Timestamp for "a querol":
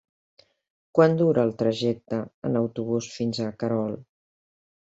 3.49-3.95